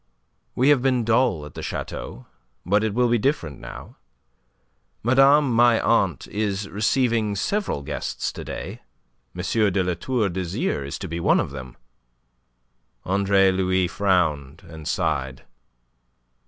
[0.55, 2.25] We have been dull at the chateau;
[2.65, 3.97] but it will be different now.
[5.03, 8.81] Madame my aunt is receiving several guests to day.
[9.35, 9.43] M.
[9.71, 11.77] de La Tour d'Azyr is to be one of them."
[13.05, 15.43] Andre Louis frowned and sighed.